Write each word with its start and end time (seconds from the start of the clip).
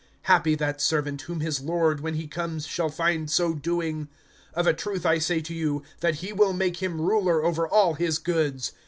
(43)Happy 0.25 0.57
that 0.57 0.81
servant, 0.81 1.21
whom 1.21 1.41
his 1.41 1.61
lord 1.61 1.99
when 2.01 2.15
he 2.15 2.25
comes 2.25 2.65
shall 2.65 2.89
find 2.89 3.29
so 3.29 3.53
doing! 3.53 4.07
(44)Of 4.57 4.65
a 4.65 4.73
truth 4.73 5.05
I 5.05 5.19
say 5.19 5.41
to 5.41 5.53
you, 5.53 5.83
that 5.99 6.15
he 6.25 6.33
will 6.33 6.53
make 6.53 6.77
him 6.77 6.99
ruler 6.99 7.43
over 7.45 7.67
all 7.67 7.93
his 7.93 8.17
goods. 8.17 8.71